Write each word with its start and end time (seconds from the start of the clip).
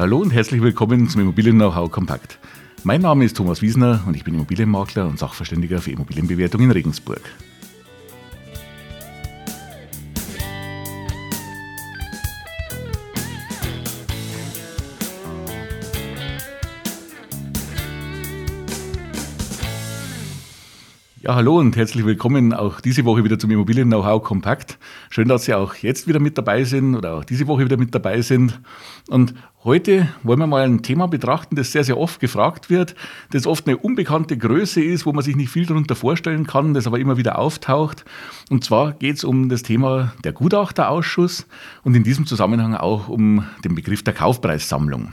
Hallo 0.00 0.16
und 0.16 0.30
herzlich 0.30 0.62
willkommen 0.62 1.10
zum 1.10 1.20
Immobilien-Know-how 1.20 1.90
Kompakt. 1.90 2.38
Mein 2.84 3.02
Name 3.02 3.22
ist 3.22 3.36
Thomas 3.36 3.60
Wiesner 3.60 4.02
und 4.06 4.16
ich 4.16 4.24
bin 4.24 4.32
Immobilienmakler 4.32 5.06
und 5.06 5.18
Sachverständiger 5.18 5.82
für 5.82 5.90
Immobilienbewertung 5.90 6.62
in 6.62 6.70
Regensburg. 6.70 7.20
Ja, 21.30 21.36
hallo 21.36 21.60
und 21.60 21.76
herzlich 21.76 22.04
willkommen 22.04 22.52
auch 22.52 22.80
diese 22.80 23.04
Woche 23.04 23.22
wieder 23.22 23.38
zum 23.38 23.52
Immobilien 23.52 23.86
Know-how 23.86 24.20
Kompakt. 24.20 24.80
Schön, 25.10 25.28
dass 25.28 25.44
Sie 25.44 25.54
auch 25.54 25.76
jetzt 25.76 26.08
wieder 26.08 26.18
mit 26.18 26.36
dabei 26.36 26.64
sind 26.64 26.96
oder 26.96 27.14
auch 27.14 27.24
diese 27.24 27.46
Woche 27.46 27.64
wieder 27.64 27.76
mit 27.76 27.94
dabei 27.94 28.20
sind. 28.20 28.60
Und 29.08 29.34
heute 29.62 30.08
wollen 30.24 30.40
wir 30.40 30.48
mal 30.48 30.64
ein 30.64 30.82
Thema 30.82 31.06
betrachten, 31.06 31.54
das 31.54 31.70
sehr, 31.70 31.84
sehr 31.84 31.98
oft 31.98 32.18
gefragt 32.18 32.68
wird, 32.68 32.96
das 33.30 33.46
oft 33.46 33.68
eine 33.68 33.76
unbekannte 33.76 34.36
Größe 34.36 34.82
ist, 34.82 35.06
wo 35.06 35.12
man 35.12 35.22
sich 35.22 35.36
nicht 35.36 35.50
viel 35.50 35.66
darunter 35.66 35.94
vorstellen 35.94 36.48
kann, 36.48 36.74
das 36.74 36.88
aber 36.88 36.98
immer 36.98 37.16
wieder 37.16 37.38
auftaucht. 37.38 38.04
Und 38.50 38.64
zwar 38.64 38.90
geht 38.94 39.18
es 39.18 39.22
um 39.22 39.48
das 39.48 39.62
Thema 39.62 40.12
der 40.24 40.32
Gutachterausschuss 40.32 41.46
und 41.84 41.94
in 41.94 42.02
diesem 42.02 42.26
Zusammenhang 42.26 42.74
auch 42.74 43.08
um 43.08 43.44
den 43.62 43.76
Begriff 43.76 44.02
der 44.02 44.14
Kaufpreissammlung. 44.14 45.12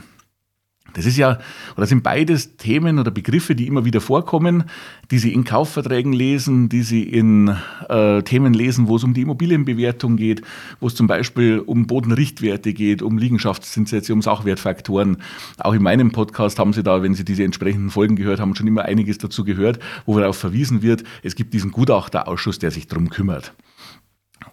Das 0.94 1.04
ist 1.04 1.18
ja, 1.18 1.38
oder 1.76 1.86
sind 1.86 2.02
beides 2.02 2.56
Themen 2.56 2.98
oder 2.98 3.10
Begriffe, 3.10 3.54
die 3.54 3.66
immer 3.66 3.84
wieder 3.84 4.00
vorkommen, 4.00 4.64
die 5.10 5.18
Sie 5.18 5.32
in 5.32 5.44
Kaufverträgen 5.44 6.12
lesen, 6.12 6.68
die 6.68 6.82
Sie 6.82 7.02
in 7.02 7.54
äh, 7.88 8.22
Themen 8.22 8.54
lesen, 8.54 8.88
wo 8.88 8.96
es 8.96 9.04
um 9.04 9.12
die 9.12 9.22
Immobilienbewertung 9.22 10.16
geht, 10.16 10.42
wo 10.80 10.86
es 10.86 10.94
zum 10.94 11.06
Beispiel 11.06 11.58
um 11.58 11.86
Bodenrichtwerte 11.86 12.72
geht, 12.72 13.02
um 13.02 13.18
Liegenschaftszinssätze, 13.18 14.12
um 14.12 14.22
Sachwertfaktoren. 14.22 15.18
Auch 15.58 15.74
in 15.74 15.82
meinem 15.82 16.10
Podcast 16.10 16.58
haben 16.58 16.72
Sie 16.72 16.82
da, 16.82 17.02
wenn 17.02 17.14
Sie 17.14 17.24
diese 17.24 17.44
entsprechenden 17.44 17.90
Folgen 17.90 18.16
gehört 18.16 18.40
haben, 18.40 18.54
schon 18.54 18.66
immer 18.66 18.86
einiges 18.86 19.18
dazu 19.18 19.44
gehört, 19.44 19.78
wo 20.06 20.18
darauf 20.18 20.38
verwiesen 20.38 20.82
wird, 20.82 21.04
es 21.22 21.36
gibt 21.36 21.52
diesen 21.52 21.70
Gutachterausschuss, 21.70 22.58
der 22.58 22.70
sich 22.70 22.86
darum 22.86 23.10
kümmert. 23.10 23.52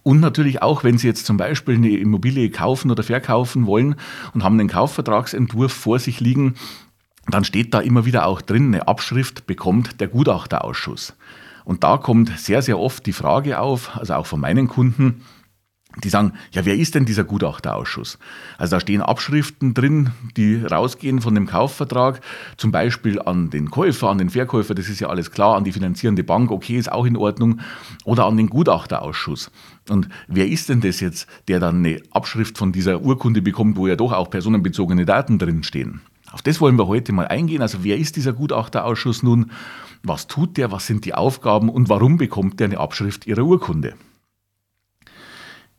Und 0.07 0.19
natürlich 0.19 0.61
auch, 0.61 0.83
wenn 0.83 0.99
Sie 0.99 1.07
jetzt 1.07 1.25
zum 1.25 1.37
Beispiel 1.37 1.73
eine 1.73 1.89
Immobilie 1.89 2.51
kaufen 2.51 2.91
oder 2.91 3.01
verkaufen 3.01 3.65
wollen 3.65 3.95
und 4.35 4.43
haben 4.43 4.59
einen 4.59 4.69
Kaufvertragsentwurf 4.69 5.73
vor 5.73 5.97
sich 5.97 6.19
liegen, 6.19 6.53
dann 7.27 7.43
steht 7.43 7.73
da 7.73 7.79
immer 7.79 8.05
wieder 8.05 8.27
auch 8.27 8.43
drin, 8.43 8.67
eine 8.67 8.87
Abschrift 8.87 9.47
bekommt 9.47 9.99
der 9.99 10.07
Gutachterausschuss. 10.07 11.15
Und 11.63 11.83
da 11.83 11.97
kommt 11.97 12.37
sehr, 12.37 12.61
sehr 12.61 12.77
oft 12.77 13.03
die 13.07 13.13
Frage 13.13 13.59
auf, 13.59 13.97
also 13.97 14.13
auch 14.13 14.27
von 14.27 14.39
meinen 14.39 14.67
Kunden, 14.67 15.23
die 16.03 16.09
sagen, 16.09 16.33
ja, 16.51 16.65
wer 16.65 16.75
ist 16.75 16.95
denn 16.95 17.05
dieser 17.05 17.23
Gutachterausschuss? 17.23 18.19
Also 18.57 18.75
da 18.75 18.79
stehen 18.79 19.01
Abschriften 19.01 19.73
drin, 19.73 20.11
die 20.35 20.57
rausgehen 20.57 21.21
von 21.21 21.35
dem 21.35 21.47
Kaufvertrag, 21.47 22.21
zum 22.57 22.71
Beispiel 22.71 23.21
an 23.21 23.49
den 23.49 23.71
Käufer, 23.71 24.09
an 24.09 24.17
den 24.17 24.29
Verkäufer, 24.29 24.75
das 24.75 24.89
ist 24.89 24.99
ja 24.99 25.07
alles 25.07 25.31
klar, 25.31 25.55
an 25.55 25.63
die 25.63 25.71
finanzierende 25.71 26.23
Bank, 26.23 26.51
okay, 26.51 26.77
ist 26.77 26.91
auch 26.91 27.05
in 27.05 27.17
Ordnung, 27.17 27.61
oder 28.03 28.25
an 28.25 28.37
den 28.37 28.49
Gutachterausschuss. 28.49 29.51
Und 29.89 30.09
wer 30.27 30.47
ist 30.47 30.69
denn 30.69 30.81
das 30.81 30.99
jetzt, 30.99 31.27
der 31.47 31.59
dann 31.59 31.77
eine 31.77 32.01
Abschrift 32.11 32.57
von 32.57 32.71
dieser 32.71 33.01
Urkunde 33.01 33.41
bekommt, 33.41 33.77
wo 33.77 33.87
ja 33.87 33.95
doch 33.95 34.11
auch 34.11 34.29
personenbezogene 34.29 35.05
Daten 35.05 35.37
drinstehen? 35.37 36.01
Auf 36.31 36.41
das 36.41 36.59
wollen 36.59 36.77
wir 36.77 36.87
heute 36.87 37.13
mal 37.13 37.27
eingehen. 37.27 37.61
Also 37.61 37.83
wer 37.83 37.97
ist 37.97 38.17
dieser 38.17 38.33
Gutachterausschuss 38.33 39.23
nun? 39.23 39.51
Was 40.03 40.27
tut 40.27 40.57
der? 40.57 40.71
Was 40.71 40.87
sind 40.87 41.05
die 41.05 41.13
Aufgaben? 41.13 41.69
Und 41.69 41.87
warum 41.87 42.17
bekommt 42.17 42.59
der 42.59 42.67
eine 42.67 42.79
Abschrift 42.79 43.25
ihrer 43.27 43.43
Urkunde? 43.43 43.93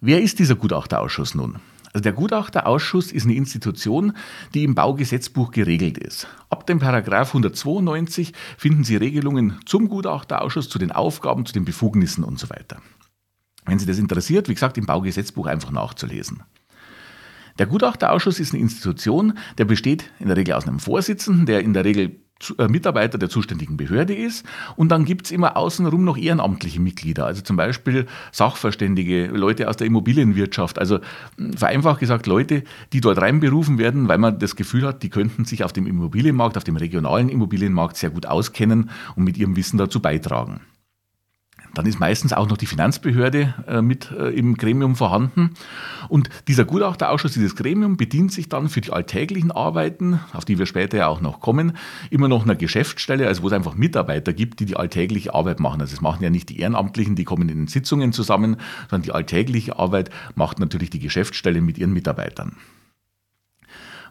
Wer 0.07 0.23
ist 0.23 0.39
dieser 0.39 0.55
Gutachterausschuss 0.55 1.35
nun? 1.35 1.57
Also 1.93 2.01
der 2.01 2.13
Gutachterausschuss 2.13 3.11
ist 3.11 3.25
eine 3.25 3.35
Institution, 3.35 4.13
die 4.55 4.63
im 4.63 4.77
Baugesetzbuch 4.77 5.51
geregelt 5.51 5.99
ist. 5.99 6.29
Ab 6.49 6.65
dem 6.69 6.79
Paragraph 6.79 7.31
192 7.31 8.33
finden 8.57 8.85
Sie 8.85 8.95
Regelungen 8.95 9.59
zum 9.67 9.89
Gutachterausschuss, 9.89 10.69
zu 10.69 10.79
den 10.79 10.93
Aufgaben, 10.93 11.45
zu 11.45 11.53
den 11.53 11.65
Befugnissen 11.65 12.23
und 12.23 12.39
so 12.39 12.49
weiter. 12.51 12.81
Wenn 13.65 13.81
Sie 13.81 13.87
das 13.87 13.99
interessiert, 13.99 14.49
wie 14.49 14.55
gesagt, 14.55 14.79
im 14.79 14.87
Baugesetzbuch 14.87 15.47
einfach 15.47 15.73
nachzulesen. 15.73 16.45
Der 17.59 17.67
Gutachterausschuss 17.67 18.39
ist 18.39 18.55
eine 18.55 18.63
Institution, 18.63 19.37
der 19.59 19.65
besteht 19.65 20.13
in 20.21 20.29
der 20.29 20.37
Regel 20.37 20.55
aus 20.55 20.69
einem 20.69 20.79
Vorsitzenden, 20.79 21.47
der 21.47 21.63
in 21.63 21.73
der 21.73 21.85
Regel 21.85 22.21
Mitarbeiter 22.69 23.19
der 23.19 23.31
zuständigen 23.31 23.77
Behörde 23.77 24.15
ist. 24.15 24.45
Und 24.77 24.91
dann 24.91 25.05
gibt 25.05 25.27
es 25.27 25.33
immer 25.33 25.57
außenrum 25.57 26.05
noch 26.05 26.19
ehrenamtliche 26.19 26.81
Mitglieder, 26.81 27.27
also 27.27 27.43
zum 27.43 27.57
Beispiel 27.57 28.07
Sachverständige, 28.33 29.29
Leute 29.29 29.69
aus 29.69 29.77
der 29.77 29.87
Immobilienwirtschaft. 29.87 30.79
Also 30.79 31.01
hm, 31.39 31.55
vereinfacht 31.55 32.01
gesagt 32.01 32.27
Leute, 32.27 32.65
die 32.93 33.01
dort 33.01 33.19
reinberufen 33.19 33.79
werden, 33.79 34.09
weil 34.09 34.19
man 34.19 34.39
das 34.39 34.57
Gefühl 34.57 34.87
hat, 34.87 35.03
die 35.03 35.11
könnten 35.11 35.45
sich 35.45 35.65
auf 35.65 35.73
dem 35.73 35.87
Immobilienmarkt, 35.87 36.57
auf 36.57 36.65
dem 36.65 36.77
regionalen 36.77 37.29
Immobilienmarkt 37.29 37.97
sehr 37.97 38.11
gut 38.11 38.27
auskennen 38.27 38.91
und 39.15 39.25
mit 39.25 39.39
ihrem 39.39 39.57
Wissen 39.57 39.79
dazu 39.79 40.01
beitragen. 40.01 40.61
Dann 41.77 41.85
ist 41.85 42.01
meistens 42.01 42.33
auch 42.33 42.49
noch 42.49 42.57
die 42.57 42.65
Finanzbehörde 42.65 43.55
äh, 43.69 43.83
mit 43.83 44.11
äh, 44.11 44.31
im 44.31 44.57
Gremium 44.57 44.97
vorhanden. 44.97 45.51
Und 46.09 46.31
dieser 46.49 46.65
Gutachterausschuss, 46.65 47.35
dieses 47.35 47.55
Gremium, 47.55 47.99
bedient 47.99 48.33
sich 48.33 48.49
dann 48.49 48.71
für 48.71 48.81
die 48.81 48.93
alltäglichen 48.93 49.53
Arbeiten, 49.53 50.19
auf 50.33 50.47
die 50.47 50.59
wir 50.59 50.65
später 50.65 50.97
ja 50.97 51.09
auch 51.09 51.21
noch 51.21 51.41
kommen, 51.41 51.77
immer 52.09 52.29
noch 52.29 52.45
einer 52.45 52.55
Geschäftsstelle, 52.55 53.29
also 53.29 53.43
wo 53.43 53.49
es 53.49 53.53
einfach 53.53 53.75
Mitarbeiter 53.75 54.33
gibt, 54.33 54.61
die 54.61 54.65
die 54.65 54.77
alltägliche 54.77 55.35
Arbeit 55.35 55.61
machen. 55.61 55.83
Also 55.83 55.93
es 55.93 56.01
machen 56.01 56.25
ja 56.25 56.31
nicht 56.31 56.49
die 56.49 56.61
Ehrenamtlichen, 56.61 57.15
die 57.15 57.25
kommen 57.25 57.51
in 57.51 57.59
den 57.59 57.69
Sitzungen 57.69 58.15
zusammen, 58.15 58.57
sondern 58.89 59.03
die 59.03 59.13
alltägliche 59.13 59.79
Arbeit 59.79 60.09
macht 60.35 60.59
natürlich 60.59 60.89
die 60.89 61.01
Geschäftsstelle 61.01 61.61
mit 61.61 61.77
ihren 61.77 61.93
Mitarbeitern. 61.93 62.57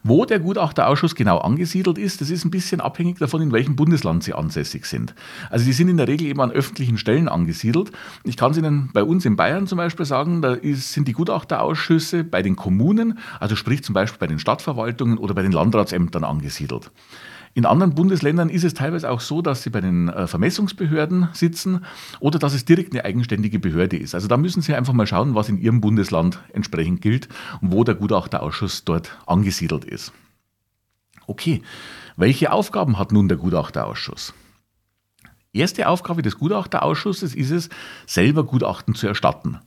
Wo 0.08 0.24
der 0.24 0.40
Gutachterausschuss 0.40 1.16
genau 1.16 1.40
angesiedelt 1.40 1.98
ist, 1.98 2.22
das 2.22 2.30
ist 2.30 2.46
ein 2.46 2.52
bisschen 2.52 2.80
abhängig 2.80 3.18
davon, 3.18 3.42
in 3.42 3.52
welchem 3.52 3.76
Bundesland 3.76 4.24
Sie 4.24 4.36
ansässig 4.36 4.86
sind. 4.86 5.16
Also 5.50 5.66
die 5.66 5.74
sind 5.74 5.88
in 5.88 5.98
der 5.98 6.08
Regel 6.08 6.28
eben 6.28 6.42
an 6.42 6.52
öffentlichen 6.52 7.00
Stellen 7.00 7.28
angesiedelt. 7.28 7.90
Ich 8.24 8.38
kann 8.38 8.52
es 8.52 8.58
Ihnen 8.60 8.92
bei 8.94 9.04
uns 9.04 9.26
in 9.26 9.36
Bayern 9.36 9.66
zum 9.66 9.80
Beispiel 9.80 10.06
sagen, 10.06 10.44
da 10.44 10.54
ist, 10.54 10.94
sind 10.94 11.08
die 11.08 11.14
Gutachterausschüsse 11.14 12.24
bei 12.24 12.44
den 12.44 12.56
Kommunen, 12.56 13.18
also 13.40 13.56
sprich 13.56 13.84
zum 13.84 13.94
Beispiel 13.94 14.20
bei 14.20 14.28
den 14.28 14.38
Stadtverwaltungen 14.38 15.18
oder 15.18 15.34
bei 15.34 15.42
den 15.42 15.52
Landratsämtern 15.52 16.24
angesiedelt. 16.24 16.92
In 17.58 17.66
anderen 17.66 17.96
Bundesländern 17.96 18.50
ist 18.50 18.66
es 18.66 18.74
teilweise 18.74 19.10
auch 19.10 19.22
so, 19.22 19.42
dass 19.42 19.64
sie 19.64 19.70
bei 19.70 19.80
den 19.80 20.10
äh, 20.10 20.28
Vermessungsbehörden 20.28 21.30
sitzen 21.32 21.86
oder 22.20 22.38
dass 22.38 22.54
es 22.54 22.66
direkt 22.66 22.92
eine 22.92 23.06
eigenständige 23.06 23.60
Behörde 23.60 23.96
ist. 23.96 24.14
Also 24.14 24.28
da 24.28 24.36
müssen 24.36 24.62
Sie 24.62 24.76
einfach 24.76 24.92
mal 24.92 25.08
schauen, 25.08 25.36
was 25.36 25.48
in 25.48 25.58
Ihrem 25.58 25.80
Bundesland 25.80 26.44
entsprechend 26.52 27.02
gilt 27.02 27.30
und 27.62 27.72
wo 27.72 27.86
der 27.86 27.96
Gutachterausschuss 27.96 28.84
dort 28.84 29.18
angesiedelt 29.26 29.86
ist. 29.86 30.12
Okay, 31.28 31.62
welche 32.18 32.52
Aufgaben 32.52 33.00
hat 33.00 33.14
nun 33.14 33.30
der 33.30 33.38
Gutachterausschuss? 33.38 34.34
Erste 35.54 35.88
Aufgabe 35.88 36.24
des 36.24 36.38
Gutachterausschusses 36.38 37.34
ist 37.34 37.52
es, 37.52 37.70
selber 38.06 38.44
Gutachten 38.44 38.96
zu 38.96 39.08
erstatten. 39.08 39.60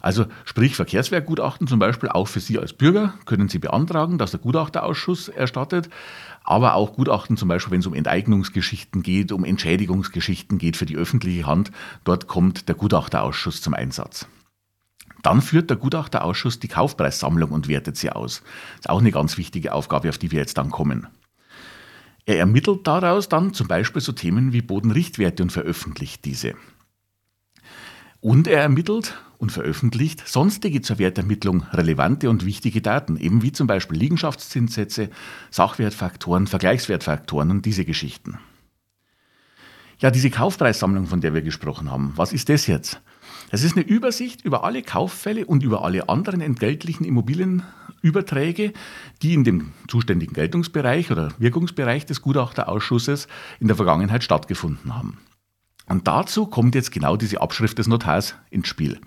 Also 0.00 0.26
sprich 0.44 0.76
Verkehrswerkgutachten 0.76 1.66
zum 1.66 1.78
Beispiel 1.78 2.08
auch 2.08 2.26
für 2.26 2.40
Sie 2.40 2.58
als 2.58 2.72
Bürger 2.72 3.14
können 3.26 3.48
Sie 3.48 3.58
beantragen, 3.58 4.18
dass 4.18 4.30
der 4.30 4.40
Gutachterausschuss 4.40 5.28
erstattet, 5.28 5.90
aber 6.44 6.74
auch 6.74 6.94
Gutachten 6.94 7.36
zum 7.36 7.48
Beispiel, 7.48 7.72
wenn 7.72 7.80
es 7.80 7.86
um 7.86 7.94
Enteignungsgeschichten 7.94 9.02
geht, 9.02 9.32
um 9.32 9.44
Entschädigungsgeschichten 9.44 10.58
geht 10.58 10.76
für 10.76 10.86
die 10.86 10.96
öffentliche 10.96 11.46
Hand, 11.46 11.70
dort 12.04 12.26
kommt 12.26 12.68
der 12.68 12.74
Gutachterausschuss 12.74 13.60
zum 13.62 13.74
Einsatz. 13.74 14.26
Dann 15.22 15.42
führt 15.42 15.68
der 15.68 15.76
Gutachterausschuss 15.76 16.60
die 16.60 16.68
Kaufpreissammlung 16.68 17.50
und 17.50 17.68
wertet 17.68 17.96
sie 17.96 18.10
aus. 18.10 18.42
Das 18.76 18.80
ist 18.80 18.90
auch 18.90 19.00
eine 19.00 19.12
ganz 19.12 19.36
wichtige 19.36 19.74
Aufgabe, 19.74 20.08
auf 20.08 20.18
die 20.18 20.30
wir 20.30 20.38
jetzt 20.38 20.56
dann 20.56 20.70
kommen. 20.70 21.06
Er 22.26 22.38
ermittelt 22.38 22.86
daraus 22.86 23.28
dann 23.28 23.54
zum 23.54 23.68
Beispiel 23.68 24.00
so 24.00 24.12
Themen 24.12 24.52
wie 24.52 24.62
Bodenrichtwerte 24.62 25.42
und 25.42 25.50
veröffentlicht 25.50 26.24
diese. 26.24 26.54
Und 28.20 28.46
er 28.46 28.60
ermittelt 28.60 29.16
und 29.38 29.50
veröffentlicht 29.50 30.28
sonstige 30.28 30.82
zur 30.82 30.98
Wertermittlung 30.98 31.62
relevante 31.72 32.28
und 32.28 32.44
wichtige 32.44 32.82
Daten, 32.82 33.16
eben 33.16 33.40
wie 33.42 33.52
zum 33.52 33.66
Beispiel 33.66 33.98
Liegenschaftszinssätze, 33.98 35.08
Sachwertfaktoren, 35.50 36.46
Vergleichswertfaktoren 36.46 37.50
und 37.50 37.64
diese 37.64 37.86
Geschichten. 37.86 38.38
Ja, 40.00 40.10
diese 40.10 40.30
Kaufpreissammlung, 40.30 41.06
von 41.06 41.22
der 41.22 41.32
wir 41.32 41.42
gesprochen 41.42 41.90
haben, 41.90 42.12
was 42.16 42.34
ist 42.34 42.50
das 42.50 42.66
jetzt? 42.66 43.00
Das 43.50 43.62
ist 43.62 43.76
eine 43.76 43.86
Übersicht 43.86 44.44
über 44.44 44.64
alle 44.64 44.82
Kauffälle 44.82 45.46
und 45.46 45.62
über 45.62 45.82
alle 45.84 46.08
anderen 46.10 46.42
entgeltlichen 46.42 47.06
Immobilienüberträge, 47.06 48.74
die 49.22 49.34
in 49.34 49.44
dem 49.44 49.72
zuständigen 49.88 50.34
Geltungsbereich 50.34 51.10
oder 51.10 51.30
Wirkungsbereich 51.38 52.04
des 52.04 52.20
Gutachterausschusses 52.20 53.28
in 53.58 53.66
der 53.66 53.76
Vergangenheit 53.76 54.22
stattgefunden 54.22 54.94
haben. 54.94 55.18
Und 55.90 56.06
dazu 56.06 56.46
kommt 56.46 56.76
jetzt 56.76 56.92
genau 56.92 57.16
diese 57.16 57.40
Abschrift 57.40 57.76
des 57.78 57.88
Notars 57.88 58.36
ins 58.50 58.68
Spiel. 58.68 59.00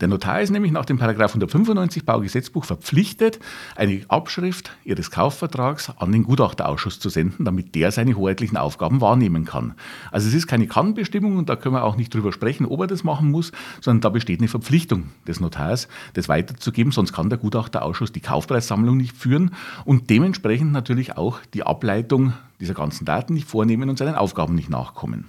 Der 0.00 0.06
Notar 0.06 0.40
ist 0.40 0.50
nämlich 0.50 0.70
nach 0.70 0.84
dem 0.84 0.96
Paragraph 0.96 1.32
195 1.32 2.04
Baugesetzbuch 2.04 2.64
verpflichtet, 2.64 3.40
eine 3.74 4.02
Abschrift 4.06 4.70
ihres 4.84 5.10
Kaufvertrags 5.10 5.90
an 5.98 6.12
den 6.12 6.22
Gutachterausschuss 6.22 7.00
zu 7.00 7.08
senden, 7.08 7.44
damit 7.44 7.74
der 7.74 7.90
seine 7.90 8.14
hoheitlichen 8.14 8.56
Aufgaben 8.56 9.00
wahrnehmen 9.00 9.44
kann. 9.44 9.74
Also 10.12 10.28
es 10.28 10.34
ist 10.34 10.46
keine 10.46 10.68
Kannbestimmung 10.68 11.36
und 11.36 11.48
da 11.48 11.56
können 11.56 11.74
wir 11.74 11.82
auch 11.82 11.96
nicht 11.96 12.14
drüber 12.14 12.32
sprechen, 12.32 12.64
ob 12.64 12.80
er 12.80 12.86
das 12.86 13.02
machen 13.02 13.32
muss, 13.32 13.50
sondern 13.80 14.00
da 14.00 14.08
besteht 14.10 14.38
eine 14.38 14.48
Verpflichtung 14.48 15.08
des 15.26 15.40
Notars, 15.40 15.88
das 16.14 16.28
weiterzugeben, 16.28 16.92
sonst 16.92 17.12
kann 17.12 17.28
der 17.28 17.38
Gutachterausschuss 17.38 18.12
die 18.12 18.20
Kaufpreissammlung 18.20 18.96
nicht 18.96 19.16
führen 19.16 19.50
und 19.84 20.10
dementsprechend 20.10 20.70
natürlich 20.70 21.16
auch 21.16 21.40
die 21.54 21.64
Ableitung 21.64 22.34
dieser 22.60 22.74
ganzen 22.74 23.04
Daten 23.04 23.34
nicht 23.34 23.48
vornehmen 23.48 23.90
und 23.90 23.98
seinen 23.98 24.14
Aufgaben 24.14 24.54
nicht 24.54 24.70
nachkommen. 24.70 25.26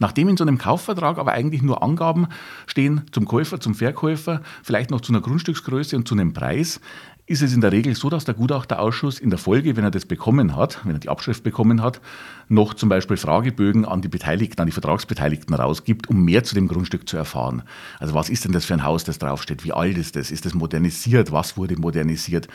Nachdem 0.00 0.28
in 0.28 0.36
so 0.36 0.44
einem 0.44 0.58
Kaufvertrag 0.58 1.18
aber 1.18 1.32
eigentlich 1.32 1.62
nur 1.62 1.82
Angaben 1.82 2.26
stehen 2.66 3.02
zum 3.12 3.26
Käufer, 3.26 3.60
zum 3.60 3.74
Verkäufer, 3.74 4.42
vielleicht 4.62 4.90
noch 4.90 5.02
zu 5.02 5.12
einer 5.12 5.20
Grundstücksgröße 5.20 5.94
und 5.94 6.08
zu 6.08 6.14
einem 6.14 6.32
Preis, 6.32 6.80
ist 7.26 7.42
es 7.42 7.54
in 7.54 7.60
der 7.60 7.70
Regel 7.70 7.94
so, 7.94 8.10
dass 8.10 8.24
der 8.24 8.34
Gutachterausschuss 8.34 9.20
in 9.20 9.30
der 9.30 9.38
Folge, 9.38 9.76
wenn 9.76 9.84
er 9.84 9.92
das 9.92 10.04
bekommen 10.04 10.56
hat, 10.56 10.84
wenn 10.84 10.96
er 10.96 10.98
die 10.98 11.10
Abschrift 11.10 11.44
bekommen 11.44 11.80
hat, 11.80 12.00
noch 12.48 12.74
zum 12.74 12.88
Beispiel 12.88 13.16
Fragebögen 13.16 13.84
an 13.84 14.02
die 14.02 14.08
Beteiligten, 14.08 14.60
an 14.60 14.66
die 14.66 14.72
Vertragsbeteiligten 14.72 15.54
rausgibt, 15.54 16.08
um 16.08 16.24
mehr 16.24 16.42
zu 16.42 16.56
dem 16.56 16.66
Grundstück 16.66 17.08
zu 17.08 17.16
erfahren. 17.16 17.62
Also 18.00 18.14
was 18.14 18.30
ist 18.30 18.46
denn 18.46 18.52
das 18.52 18.64
für 18.64 18.74
ein 18.74 18.82
Haus, 18.82 19.04
das 19.04 19.18
draufsteht? 19.18 19.62
Wie 19.62 19.72
alt 19.72 19.96
ist 19.96 20.16
das? 20.16 20.32
Ist 20.32 20.44
das 20.44 20.54
modernisiert? 20.54 21.30
Was 21.30 21.56
wurde 21.56 21.76
modernisiert? 21.76 22.48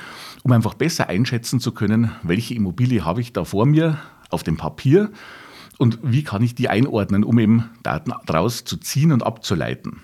Um 0.43 0.51
einfach 0.51 0.73
besser 0.73 1.07
einschätzen 1.07 1.61
zu 1.61 1.71
können, 1.71 2.11
welche 2.23 2.53
Immobilie 2.53 3.05
habe 3.05 3.21
ich 3.21 3.31
da 3.31 3.45
vor 3.45 3.65
mir 3.65 3.99
auf 4.29 4.43
dem 4.43 4.57
Papier 4.57 5.09
und 5.77 5.99
wie 6.01 6.23
kann 6.23 6.41
ich 6.41 6.55
die 6.55 6.69
einordnen, 6.69 7.23
um 7.23 7.39
eben 7.39 7.69
Daten 7.83 8.13
daraus 8.25 8.63
zu 8.65 8.77
ziehen 8.77 9.11
und 9.11 9.23
abzuleiten. 9.23 10.01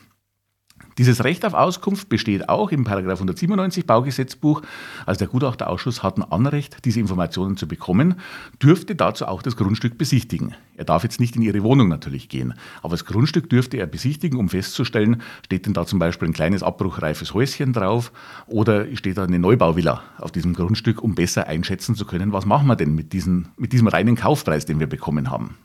Dieses 0.97 1.23
Recht 1.23 1.45
auf 1.45 1.53
Auskunft 1.53 2.09
besteht 2.09 2.49
auch 2.49 2.71
im 2.71 2.85
197 2.85 3.85
Baugesetzbuch. 3.85 4.61
Also 5.05 5.19
der 5.19 5.27
Gutachterausschuss 5.29 6.03
hat 6.03 6.17
ein 6.17 6.23
Anrecht, 6.23 6.85
diese 6.85 6.99
Informationen 6.99 7.57
zu 7.57 7.67
bekommen, 7.67 8.15
dürfte 8.61 8.95
dazu 8.95 9.25
auch 9.25 9.41
das 9.41 9.55
Grundstück 9.55 9.97
besichtigen. 9.97 10.55
Er 10.75 10.85
darf 10.85 11.03
jetzt 11.03 11.19
nicht 11.19 11.35
in 11.35 11.41
Ihre 11.41 11.63
Wohnung 11.63 11.87
natürlich 11.87 12.29
gehen, 12.29 12.53
aber 12.81 12.91
das 12.91 13.05
Grundstück 13.05 13.49
dürfte 13.49 13.77
er 13.77 13.87
besichtigen, 13.87 14.37
um 14.39 14.49
festzustellen, 14.49 15.21
steht 15.45 15.65
denn 15.65 15.73
da 15.73 15.85
zum 15.85 15.99
Beispiel 15.99 16.27
ein 16.27 16.33
kleines 16.33 16.63
abbruchreifes 16.63 17.33
Häuschen 17.33 17.73
drauf 17.73 18.11
oder 18.47 18.85
steht 18.95 19.17
da 19.17 19.23
eine 19.23 19.39
Neubauvilla 19.39 20.01
auf 20.17 20.31
diesem 20.31 20.53
Grundstück, 20.53 21.01
um 21.01 21.15
besser 21.15 21.47
einschätzen 21.47 21.95
zu 21.95 22.05
können, 22.05 22.33
was 22.33 22.45
machen 22.45 22.67
wir 22.67 22.75
denn 22.75 22.95
mit, 22.95 23.13
diesen, 23.13 23.49
mit 23.57 23.73
diesem 23.73 23.87
reinen 23.87 24.15
Kaufpreis, 24.15 24.65
den 24.65 24.79
wir 24.79 24.87
bekommen 24.87 25.29
haben. 25.29 25.57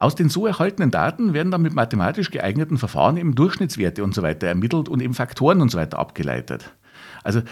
Aus 0.00 0.14
den 0.14 0.28
so 0.28 0.46
erhaltenen 0.46 0.92
Daten 0.92 1.32
werden 1.32 1.50
dann 1.50 1.62
mit 1.62 1.74
mathematisch 1.74 2.30
geeigneten 2.30 2.78
Verfahren 2.78 3.16
eben 3.16 3.34
Durchschnittswerte 3.34 4.04
und 4.04 4.14
so 4.14 4.22
weiter 4.22 4.46
ermittelt 4.46 4.88
und 4.88 5.02
eben 5.02 5.14
Faktoren 5.14 5.60
und 5.60 5.70
so 5.70 5.78
weiter 5.78 5.98
abgeleitet. 5.98 6.72
Also 7.24 7.42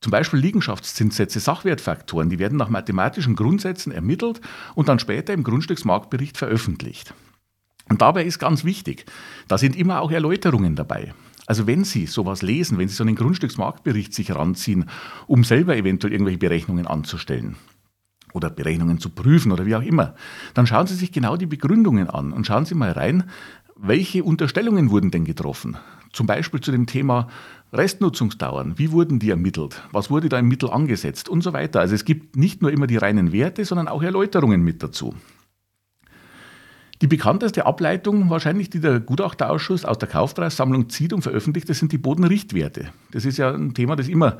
zum 0.00 0.10
Beispiel 0.10 0.40
Liegenschaftszinssätze, 0.40 1.38
Sachwertfaktoren, 1.38 2.30
die 2.30 2.38
werden 2.38 2.58
nach 2.58 2.70
mathematischen 2.70 3.36
Grundsätzen 3.36 3.92
ermittelt 3.92 4.40
und 4.74 4.88
dann 4.88 4.98
später 4.98 5.34
im 5.34 5.44
Grundstücksmarktbericht 5.44 6.38
veröffentlicht. 6.38 7.14
Und 7.88 8.00
dabei 8.00 8.24
ist 8.24 8.38
ganz 8.38 8.64
wichtig, 8.64 9.04
da 9.48 9.58
sind 9.58 9.76
immer 9.76 10.00
auch 10.00 10.10
Erläuterungen 10.10 10.76
dabei. 10.76 11.14
Also 11.46 11.66
wenn 11.66 11.84
Sie 11.84 12.06
sowas 12.06 12.40
lesen, 12.40 12.78
wenn 12.78 12.88
Sie 12.88 12.94
so 12.94 13.04
einen 13.04 13.16
Grundstücksmarktbericht 13.16 14.14
sich 14.14 14.34
ranziehen, 14.34 14.86
um 15.26 15.44
selber 15.44 15.76
eventuell 15.76 16.12
irgendwelche 16.12 16.38
Berechnungen 16.38 16.86
anzustellen, 16.86 17.56
oder 18.32 18.50
Berechnungen 18.50 18.98
zu 18.98 19.10
prüfen 19.10 19.52
oder 19.52 19.66
wie 19.66 19.76
auch 19.76 19.82
immer, 19.82 20.14
dann 20.54 20.66
schauen 20.66 20.86
Sie 20.86 20.94
sich 20.94 21.12
genau 21.12 21.36
die 21.36 21.46
Begründungen 21.46 22.08
an 22.08 22.32
und 22.32 22.46
schauen 22.46 22.64
Sie 22.64 22.74
mal 22.74 22.92
rein, 22.92 23.24
welche 23.76 24.22
Unterstellungen 24.22 24.90
wurden 24.90 25.10
denn 25.10 25.24
getroffen? 25.24 25.76
Zum 26.12 26.26
Beispiel 26.26 26.60
zu 26.60 26.70
dem 26.70 26.86
Thema 26.86 27.28
Restnutzungsdauern. 27.72 28.78
Wie 28.78 28.92
wurden 28.92 29.18
die 29.18 29.30
ermittelt? 29.30 29.82
Was 29.92 30.10
wurde 30.10 30.28
da 30.28 30.38
im 30.38 30.46
Mittel 30.46 30.70
angesetzt? 30.70 31.28
Und 31.28 31.42
so 31.42 31.52
weiter. 31.52 31.80
Also 31.80 31.94
es 31.94 32.04
gibt 32.04 32.36
nicht 32.36 32.60
nur 32.60 32.70
immer 32.70 32.86
die 32.86 32.98
reinen 32.98 33.32
Werte, 33.32 33.64
sondern 33.64 33.88
auch 33.88 34.02
Erläuterungen 34.02 34.62
mit 34.62 34.82
dazu. 34.82 35.14
Die 37.00 37.08
bekannteste 37.08 37.66
Ableitung 37.66 38.30
wahrscheinlich, 38.30 38.70
die 38.70 38.78
der 38.78 39.00
Gutachterausschuss 39.00 39.84
aus 39.84 39.98
der 39.98 40.08
Kaufpreissammlung 40.08 40.88
zieht 40.88 41.12
und 41.12 41.22
veröffentlicht, 41.22 41.68
das 41.68 41.78
sind 41.80 41.90
die 41.90 41.98
Bodenrichtwerte. 41.98 42.90
Das 43.10 43.24
ist 43.24 43.38
ja 43.38 43.52
ein 43.52 43.74
Thema, 43.74 43.96
das 43.96 44.06
immer 44.06 44.38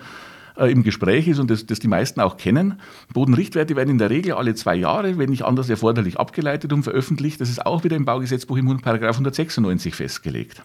äh, 0.57 0.71
im 0.71 0.83
Gespräch 0.83 1.29
ist 1.29 1.39
und 1.39 1.51
das, 1.51 1.67
das 1.67 1.79
die 1.79 1.89
meisten 1.89 2.21
auch 2.21 2.37
kennen. 2.37 2.81
Bodenrichtwerte 3.13 3.77
werden 3.77 3.91
in 3.91 3.99
der 3.99 4.11
Regel 4.11 4.35
alle 4.35 4.55
zwei 4.55 4.75
Jahre, 4.75 5.19
wenn 5.19 5.31
nicht 5.31 5.45
anders 5.45 5.69
erforderlich, 5.69 6.19
abgeleitet 6.19 6.73
und 6.73 6.83
veröffentlicht. 6.83 7.41
Das 7.41 7.49
ist 7.49 7.65
auch 7.65 7.85
wieder 7.85 7.97
im 7.97 8.05
Baugesetzbuch 8.05 8.57
im 8.57 8.81
Paragraph 8.81 9.17
196 9.17 9.95
festgelegt. 9.95 10.63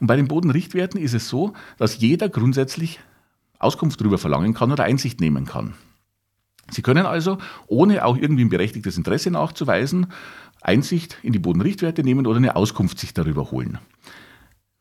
Und 0.00 0.06
bei 0.06 0.16
den 0.16 0.28
Bodenrichtwerten 0.28 1.00
ist 1.00 1.14
es 1.14 1.28
so, 1.28 1.52
dass 1.78 2.00
jeder 2.00 2.28
grundsätzlich 2.28 3.00
Auskunft 3.58 4.00
darüber 4.00 4.18
verlangen 4.18 4.54
kann 4.54 4.72
oder 4.72 4.84
Einsicht 4.84 5.20
nehmen 5.20 5.46
kann. 5.46 5.74
Sie 6.70 6.82
können 6.82 7.06
also, 7.06 7.38
ohne 7.66 8.04
auch 8.04 8.16
irgendwie 8.16 8.44
ein 8.44 8.48
berechtigtes 8.48 8.96
Interesse 8.96 9.30
nachzuweisen, 9.30 10.06
Einsicht 10.60 11.18
in 11.22 11.32
die 11.32 11.38
Bodenrichtwerte 11.38 12.02
nehmen 12.02 12.26
oder 12.26 12.38
eine 12.38 12.56
Auskunft 12.56 12.98
sich 12.98 13.14
darüber 13.14 13.50
holen. 13.50 13.78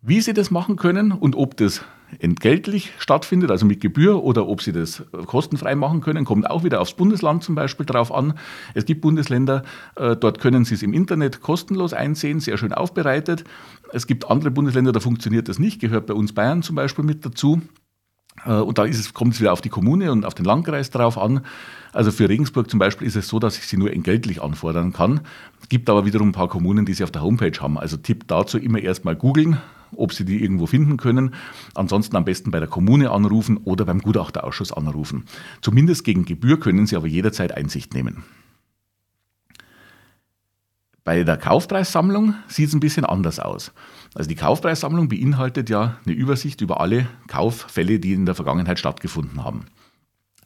Wie 0.01 0.22
Sie 0.22 0.33
das 0.33 0.51
machen 0.51 0.78
können 0.78 1.12
und 1.12 1.36
ob 1.36 1.57
das 1.57 1.83
entgeltlich 2.19 2.91
stattfindet, 2.97 3.51
also 3.51 3.65
mit 3.65 3.81
Gebühr, 3.81 4.23
oder 4.23 4.47
ob 4.47 4.61
Sie 4.61 4.71
das 4.71 5.03
kostenfrei 5.25 5.75
machen 5.75 6.01
können, 6.01 6.25
kommt 6.25 6.49
auch 6.49 6.63
wieder 6.63 6.81
aufs 6.81 6.93
Bundesland 6.93 7.43
zum 7.43 7.55
Beispiel 7.55 7.85
drauf 7.85 8.13
an. 8.13 8.33
Es 8.73 8.85
gibt 8.85 9.01
Bundesländer, 9.01 9.63
äh, 9.95 10.15
dort 10.15 10.39
können 10.39 10.65
Sie 10.65 10.73
es 10.73 10.83
im 10.83 10.93
Internet 10.93 11.41
kostenlos 11.41 11.93
einsehen, 11.93 12.39
sehr 12.39 12.57
schön 12.57 12.73
aufbereitet. 12.73 13.43
Es 13.93 14.07
gibt 14.07 14.29
andere 14.29 14.51
Bundesländer, 14.51 14.91
da 14.91 14.99
funktioniert 14.99 15.49
das 15.49 15.59
nicht, 15.59 15.79
gehört 15.79 16.07
bei 16.07 16.13
uns 16.13 16.33
Bayern 16.33 16.63
zum 16.63 16.75
Beispiel 16.75 17.05
mit 17.05 17.25
dazu. 17.25 17.61
Äh, 18.45 18.53
und 18.53 18.77
da 18.77 18.85
es, 18.85 19.13
kommt 19.13 19.33
es 19.33 19.41
wieder 19.41 19.53
auf 19.53 19.61
die 19.61 19.69
Kommune 19.69 20.11
und 20.11 20.25
auf 20.25 20.33
den 20.33 20.45
Landkreis 20.45 20.89
drauf 20.89 21.17
an. 21.17 21.41
Also 21.93 22.11
für 22.11 22.29
Regensburg 22.29 22.69
zum 22.69 22.79
Beispiel 22.79 23.07
ist 23.07 23.15
es 23.15 23.27
so, 23.27 23.39
dass 23.39 23.57
ich 23.57 23.67
sie 23.67 23.77
nur 23.77 23.91
entgeltlich 23.91 24.41
anfordern 24.41 24.93
kann. 24.93 25.21
Es 25.61 25.69
gibt 25.69 25.89
aber 25.89 26.05
wiederum 26.05 26.29
ein 26.29 26.33
paar 26.33 26.47
Kommunen, 26.47 26.85
die 26.85 26.93
sie 26.93 27.03
auf 27.03 27.11
der 27.11 27.21
Homepage 27.21 27.59
haben. 27.59 27.77
Also 27.77 27.97
Tipp 27.97 28.25
dazu 28.27 28.57
immer 28.57 28.79
erstmal 28.79 29.15
googeln, 29.15 29.57
ob 29.95 30.13
sie 30.13 30.25
die 30.25 30.41
irgendwo 30.41 30.65
finden 30.65 30.97
können. 30.97 31.33
Ansonsten 31.75 32.15
am 32.15 32.25
besten 32.25 32.51
bei 32.51 32.59
der 32.59 32.67
Kommune 32.67 33.11
anrufen 33.11 33.57
oder 33.57 33.85
beim 33.85 33.99
Gutachterausschuss 33.99 34.71
anrufen. 34.71 35.25
Zumindest 35.61 36.03
gegen 36.03 36.25
Gebühr 36.25 36.59
können 36.59 36.85
sie 36.85 36.95
aber 36.95 37.07
jederzeit 37.07 37.55
Einsicht 37.55 37.93
nehmen. 37.93 38.23
Bei 41.03 41.23
der 41.23 41.38
Kaufpreissammlung 41.38 42.35
sieht 42.47 42.67
es 42.67 42.73
ein 42.73 42.79
bisschen 42.79 43.05
anders 43.05 43.39
aus. 43.39 43.71
Also 44.13 44.29
die 44.29 44.35
Kaufpreissammlung 44.35 45.09
beinhaltet 45.09 45.69
ja 45.69 45.97
eine 46.05 46.13
Übersicht 46.13 46.61
über 46.61 46.79
alle 46.79 47.07
Kauffälle, 47.27 47.99
die 47.99 48.13
in 48.13 48.27
der 48.27 48.35
Vergangenheit 48.35 48.77
stattgefunden 48.77 49.44
haben. 49.44 49.65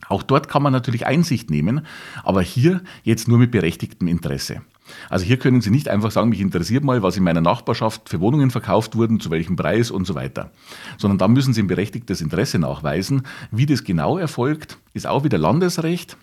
Auch 0.07 0.23
dort 0.23 0.47
kann 0.47 0.63
man 0.63 0.71
natürlich 0.71 1.05
Einsicht 1.05 1.49
nehmen, 1.49 1.85
aber 2.23 2.41
hier 2.41 2.81
jetzt 3.03 3.27
nur 3.27 3.37
mit 3.37 3.51
berechtigtem 3.51 4.07
Interesse. 4.07 4.61
Also 5.09 5.25
hier 5.25 5.37
können 5.37 5.61
Sie 5.61 5.71
nicht 5.71 5.89
einfach 5.89 6.11
sagen, 6.11 6.29
mich 6.29 6.41
interessiert 6.41 6.83
mal, 6.83 7.01
was 7.01 7.17
in 7.17 7.23
meiner 7.23 7.41
Nachbarschaft 7.41 8.09
für 8.09 8.19
Wohnungen 8.19 8.51
verkauft 8.51 8.95
wurden, 8.95 9.19
zu 9.19 9.31
welchem 9.31 9.55
Preis 9.55 9.91
und 9.91 10.05
so 10.05 10.15
weiter. 10.15 10.51
Sondern 10.97 11.17
da 11.17 11.27
müssen 11.27 11.53
Sie 11.53 11.61
ein 11.61 11.67
berechtigtes 11.67 12.21
Interesse 12.21 12.59
nachweisen. 12.59 13.23
Wie 13.51 13.65
das 13.65 13.83
genau 13.83 14.17
erfolgt, 14.17 14.77
ist 14.93 15.07
auch 15.07 15.23
wieder 15.23 15.37
Landesrecht 15.37 16.17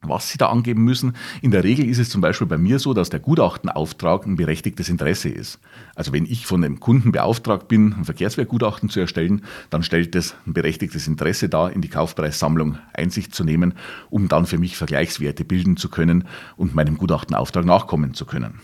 was 0.00 0.30
Sie 0.30 0.38
da 0.38 0.48
angeben 0.48 0.84
müssen. 0.84 1.14
In 1.42 1.50
der 1.50 1.64
Regel 1.64 1.88
ist 1.88 1.98
es 1.98 2.08
zum 2.10 2.20
Beispiel 2.20 2.46
bei 2.46 2.58
mir 2.58 2.78
so, 2.78 2.94
dass 2.94 3.10
der 3.10 3.20
Gutachtenauftrag 3.20 4.26
ein 4.26 4.36
berechtigtes 4.36 4.88
Interesse 4.88 5.28
ist. 5.28 5.58
Also 5.94 6.12
wenn 6.12 6.24
ich 6.24 6.46
von 6.46 6.62
dem 6.62 6.78
Kunden 6.78 7.10
beauftragt 7.10 7.68
bin, 7.68 7.94
ein 7.94 8.04
Verkehrswertgutachten 8.04 8.88
zu 8.88 9.00
erstellen, 9.00 9.42
dann 9.70 9.82
stellt 9.82 10.14
es 10.14 10.36
ein 10.46 10.52
berechtigtes 10.52 11.08
Interesse 11.08 11.48
dar, 11.48 11.72
in 11.72 11.80
die 11.80 11.88
Kaufpreissammlung 11.88 12.78
Einsicht 12.92 13.34
zu 13.34 13.44
nehmen, 13.44 13.74
um 14.08 14.28
dann 14.28 14.46
für 14.46 14.58
mich 14.58 14.76
Vergleichswerte 14.76 15.44
bilden 15.44 15.76
zu 15.76 15.88
können 15.88 16.28
und 16.56 16.74
meinem 16.74 16.96
Gutachtenauftrag 16.96 17.64
nachkommen 17.64 18.14
zu 18.14 18.24
können. 18.24 18.60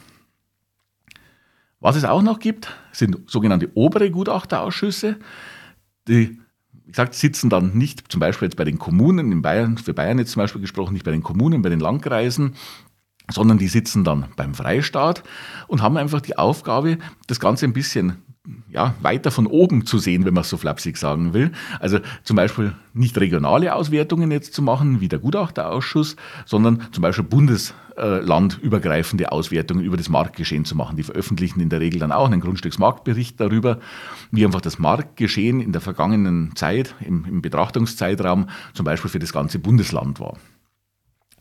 Was 1.81 1.97
es 1.97 2.05
auch 2.05 2.23
noch 2.23 2.39
gibt, 2.39 2.73
sind 2.93 3.29
sogenannte 3.29 3.71
obere 3.75 4.11
Gutachterausschüsse. 4.11 5.17
Die 6.09 6.39
wie 6.85 6.93
gesagt, 6.93 7.15
sitzen 7.15 7.51
dann 7.51 7.77
nicht 7.77 8.11
zum 8.11 8.21
Beispiel 8.21 8.47
jetzt 8.47 8.57
bei 8.57 8.65
den 8.65 8.79
Kommunen, 8.79 9.33
in 9.33 9.43
Bayern, 9.43 9.79
für 9.79 9.95
Bayern 9.95 10.19
jetzt 10.19 10.33
zum 10.33 10.41
Beispiel 10.41 10.61
gesprochen, 10.61 10.93
nicht 10.93 11.05
bei 11.05 11.11
den 11.11 11.23
Kommunen, 11.23 11.63
bei 11.63 11.71
den 11.71 11.81
Landkreisen, 11.81 12.55
sondern 13.31 13.59
die 13.59 13.69
sitzen 13.69 14.05
dann 14.05 14.27
beim 14.37 14.55
Freistaat 14.55 15.23
und 15.67 15.81
haben 15.81 15.97
einfach 15.97 16.21
die 16.21 16.37
Aufgabe, 16.37 16.99
das 17.27 17.41
Ganze 17.41 17.65
ein 17.65 17.73
bisschen 17.73 18.23
ja, 18.69 18.95
weiter 19.01 19.31
von 19.31 19.47
oben 19.47 19.87
zu 19.87 19.99
sehen, 19.99 20.27
wenn 20.27 20.35
man 20.35 20.43
es 20.43 20.51
so 20.51 20.59
flapsig 20.59 20.99
sagen 20.99 21.33
will. 21.33 21.53
Also 21.81 22.01
zum 22.25 22.37
Beispiel 22.37 22.75
nicht 22.93 23.17
regionale 23.19 23.75
Auswertungen 23.75 24.31
jetzt 24.31 24.53
zu 24.53 24.61
machen, 24.61 25.01
wie 25.01 25.09
der 25.09 25.19
Gutachterausschuss, 25.19 26.17
sondern 26.45 26.83
zum 26.93 27.01
Beispiel 27.01 27.25
bundeslandübergreifende 27.25 29.33
Auswertungen 29.33 29.83
über 29.83 29.97
das 29.97 30.11
Marktgeschehen 30.11 30.67
zu 30.67 30.77
machen. 30.77 30.97
Die 30.97 31.05
veröffentlichen 31.05 31.61
in 31.61 31.71
der 31.71 31.81
Regel 31.81 32.01
dann 32.01 32.13
auch 32.13 32.27
einen 32.27 32.43
Grundstücksmarktbericht 32.43 33.41
darüber, 33.41 33.79
wie 34.31 34.45
einfach 34.45 34.61
das 34.61 34.79
Marktgeschehen 34.79 35.61
in 35.61 35.73
der 35.73 35.81
vergangenen 35.81 36.55
Zeit, 36.55 36.95
im, 37.01 37.25
im 37.25 37.41
Betrachtungszeitraum 37.41 38.51
zum 38.75 38.85
Beispiel 38.85 39.11
für 39.11 39.19
das 39.19 39.33
ganze 39.33 39.59
Bundesland 39.59 40.21
war. 40.21 40.37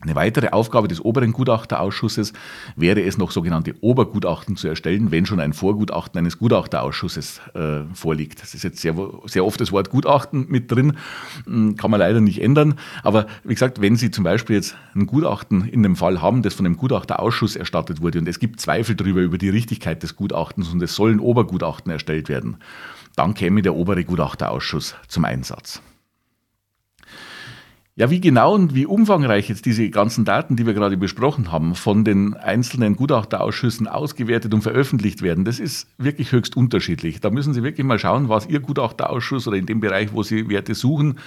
Eine 0.04 0.16
weitere 0.16 0.50
Aufgabe 0.50 0.86
des 0.86 1.02
oberen 1.02 1.32
Gutachterausschusses 1.32 2.34
wäre 2.76 3.02
es 3.02 3.16
noch 3.16 3.30
sogenannte 3.30 3.74
Obergutachten 3.80 4.54
zu 4.54 4.68
erstellen, 4.68 5.10
wenn 5.10 5.24
schon 5.24 5.40
ein 5.40 5.54
Vorgutachten 5.54 6.18
eines 6.18 6.38
Gutachterausschusses 6.38 7.40
äh, 7.54 7.84
vorliegt. 7.94 8.42
Das 8.42 8.54
ist 8.54 8.64
jetzt 8.64 8.80
sehr, 8.80 8.94
sehr 9.24 9.46
oft 9.46 9.58
das 9.62 9.72
Wort 9.72 9.88
Gutachten 9.88 10.46
mit 10.48 10.70
drin, 10.70 10.98
hm, 11.46 11.76
kann 11.76 11.90
man 11.90 12.00
leider 12.00 12.20
nicht 12.20 12.42
ändern. 12.42 12.74
Aber 13.02 13.26
wie 13.44 13.54
gesagt, 13.54 13.80
wenn 13.80 13.96
Sie 13.96 14.10
zum 14.10 14.24
Beispiel 14.24 14.56
jetzt 14.56 14.76
ein 14.94 15.06
Gutachten 15.06 15.66
in 15.66 15.82
einem 15.82 15.96
Fall 15.96 16.20
haben, 16.20 16.42
das 16.42 16.52
von 16.52 16.66
einem 16.66 16.76
Gutachterausschuss 16.76 17.56
erstattet 17.56 18.02
wurde 18.02 18.18
und 18.18 18.28
es 18.28 18.38
gibt 18.38 18.60
Zweifel 18.60 18.96
darüber, 18.96 19.22
über 19.22 19.38
die 19.38 19.48
Richtigkeit 19.48 20.02
des 20.02 20.16
Gutachtens 20.16 20.68
und 20.70 20.82
es 20.82 20.94
sollen 20.94 21.18
Obergutachten 21.18 21.90
erstellt 21.90 22.28
werden, 22.28 22.58
dann 23.16 23.32
käme 23.32 23.62
der 23.62 23.74
obere 23.74 24.04
Gutachterausschuss 24.04 24.96
zum 25.08 25.24
Einsatz. 25.24 25.80
Ja, 27.96 28.10
wie 28.10 28.20
genau 28.20 28.54
und 28.54 28.74
wie 28.74 28.86
umfangreich 28.86 29.48
jetzt 29.48 29.66
diese 29.66 29.88
ganzen 29.88 30.24
Daten, 30.24 30.56
die 30.56 30.66
wir 30.66 30.74
gerade 30.74 30.96
besprochen 30.96 31.52
haben, 31.52 31.76
von 31.76 32.04
den 32.04 32.34
einzelnen 32.34 32.96
Gutachterausschüssen 32.96 33.86
ausgewertet 33.86 34.52
und 34.52 34.62
veröffentlicht 34.62 35.22
werden, 35.22 35.44
das 35.44 35.60
ist 35.60 35.86
wirklich 35.96 36.32
höchst 36.32 36.56
unterschiedlich. 36.56 37.20
Da 37.20 37.30
müssen 37.30 37.54
Sie 37.54 37.62
wirklich 37.62 37.86
mal 37.86 38.00
schauen, 38.00 38.28
was 38.28 38.46
Ihr 38.46 38.58
Gutachterausschuss 38.58 39.46
oder 39.46 39.56
in 39.56 39.66
dem 39.66 39.78
Bereich, 39.78 40.12
wo 40.12 40.24
Sie 40.24 40.48
Werte 40.48 40.74
suchen, 40.74 41.20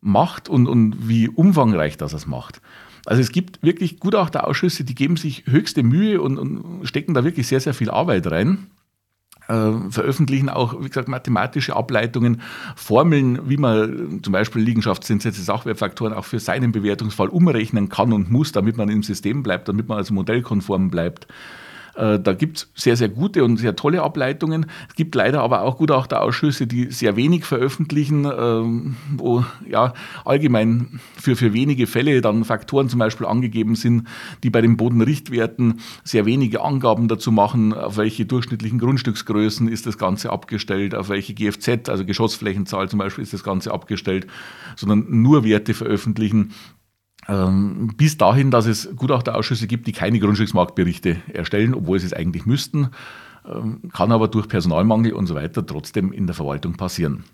macht 0.00 0.48
und, 0.48 0.68
und 0.68 1.08
wie 1.08 1.28
umfangreich 1.28 1.96
das 1.96 2.12
es 2.12 2.24
macht. 2.24 2.60
Also 3.04 3.20
es 3.20 3.32
gibt 3.32 3.60
wirklich 3.60 3.98
Gutachterausschüsse, 3.98 4.84
die 4.84 4.94
geben 4.94 5.16
sich 5.16 5.44
höchste 5.46 5.82
Mühe 5.82 6.22
und, 6.22 6.38
und 6.38 6.86
stecken 6.86 7.14
da 7.14 7.24
wirklich 7.24 7.48
sehr, 7.48 7.60
sehr 7.60 7.74
viel 7.74 7.90
Arbeit 7.90 8.30
rein. 8.30 8.68
Äh, 9.50 9.90
veröffentlichen 9.90 10.48
auch, 10.48 10.80
wie 10.80 10.86
gesagt, 10.86 11.08
mathematische 11.08 11.74
Ableitungen, 11.74 12.40
Formeln, 12.76 13.48
wie 13.48 13.56
man 13.56 14.20
zum 14.22 14.32
Beispiel 14.32 14.62
Liegenschaftszinssätze, 14.62 15.42
Sachwertfaktoren 15.42 16.12
auch 16.12 16.24
für 16.24 16.38
seinen 16.38 16.70
Bewertungsfall 16.70 17.28
umrechnen 17.28 17.88
kann 17.88 18.12
und 18.12 18.30
muss, 18.30 18.52
damit 18.52 18.76
man 18.76 18.88
im 18.88 19.02
System 19.02 19.42
bleibt, 19.42 19.66
damit 19.66 19.88
man 19.88 19.98
also 19.98 20.14
modellkonform 20.14 20.90
bleibt. 20.90 21.26
Äh, 22.00 22.18
da 22.18 22.32
gibt 22.32 22.56
es 22.56 22.70
sehr, 22.74 22.96
sehr 22.96 23.10
gute 23.10 23.44
und 23.44 23.58
sehr 23.58 23.76
tolle 23.76 24.02
Ableitungen. 24.02 24.66
Es 24.88 24.94
gibt 24.94 25.14
leider 25.14 25.42
aber 25.42 25.62
auch 25.62 25.76
Gutachterausschüsse, 25.76 26.66
die 26.66 26.90
sehr 26.90 27.16
wenig 27.16 27.44
veröffentlichen, 27.44 28.24
ähm, 28.24 28.96
wo 29.16 29.44
ja 29.68 29.92
allgemein 30.24 31.00
für, 31.20 31.36
für 31.36 31.52
wenige 31.52 31.86
Fälle 31.86 32.22
dann 32.22 32.44
Faktoren 32.44 32.88
zum 32.88 32.98
Beispiel 32.98 33.26
angegeben 33.26 33.74
sind, 33.74 34.08
die 34.42 34.50
bei 34.50 34.62
den 34.62 34.78
Bodenrichtwerten 34.78 35.80
sehr 36.02 36.24
wenige 36.24 36.62
Angaben 36.62 37.06
dazu 37.06 37.32
machen, 37.32 37.74
auf 37.74 37.98
welche 37.98 38.24
durchschnittlichen 38.24 38.78
Grundstücksgrößen 38.78 39.68
ist 39.68 39.86
das 39.86 39.98
Ganze 39.98 40.30
abgestellt, 40.30 40.94
auf 40.94 41.10
welche 41.10 41.34
GFZ, 41.34 41.88
also 41.90 42.06
Geschossflächenzahl 42.06 42.88
zum 42.88 42.98
Beispiel, 42.98 43.22
ist 43.22 43.34
das 43.34 43.44
Ganze 43.44 43.72
abgestellt, 43.72 44.26
sondern 44.76 45.04
nur 45.08 45.44
Werte 45.44 45.74
veröffentlichen, 45.74 46.52
bis 47.96 48.16
dahin, 48.16 48.50
dass 48.50 48.66
es 48.66 48.94
Gutachterausschüsse 48.96 49.66
gibt, 49.66 49.86
die 49.86 49.92
keine 49.92 50.18
Grundstücksmarktberichte 50.18 51.18
erstellen, 51.32 51.74
obwohl 51.74 52.00
sie 52.00 52.06
es 52.06 52.12
eigentlich 52.12 52.44
müssten, 52.44 52.90
ähm, 53.48 53.90
kann 53.92 54.12
aber 54.12 54.28
durch 54.28 54.48
Personalmangel 54.48 55.12
und 55.12 55.26
so 55.26 55.34
weiter 55.34 55.64
trotzdem 55.64 56.12
in 56.12 56.26
der 56.26 56.34
Verwaltung 56.34 56.74
passieren. 56.74 57.24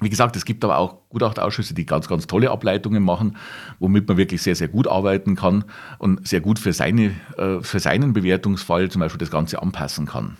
Wie 0.00 0.10
gesagt, 0.10 0.34
es 0.36 0.44
gibt 0.44 0.64
aber 0.64 0.78
auch 0.78 1.08
Gutachterausschüsse, 1.10 1.74
die 1.74 1.86
ganz, 1.86 2.08
ganz 2.08 2.26
tolle 2.26 2.50
Ableitungen 2.50 3.02
machen, 3.02 3.36
womit 3.78 4.08
man 4.08 4.16
wirklich 4.16 4.42
sehr, 4.42 4.56
sehr 4.56 4.68
gut 4.68 4.88
arbeiten 4.88 5.36
kann 5.36 5.64
und 5.98 6.26
sehr 6.26 6.40
gut 6.40 6.58
für, 6.58 6.72
seine, 6.72 7.12
äh, 7.36 7.60
für 7.60 7.78
seinen 7.78 8.12
Bewertungsfall 8.12 8.90
zum 8.90 9.00
Beispiel 9.00 9.18
das 9.18 9.30
Ganze 9.30 9.62
anpassen 9.62 10.06
kann. 10.06 10.36